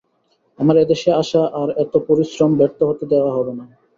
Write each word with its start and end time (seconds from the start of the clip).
আমার 0.59 0.75
এদেশে 0.77 1.09
আসা, 1.21 1.41
আর 1.59 1.69
এত 1.83 1.93
পরিশ্রম 2.07 2.51
ব্যর্থ 2.59 2.79
হতে 2.83 3.05
দেওয়া 3.11 3.31
হবে 3.37 3.53
না। 3.59 3.65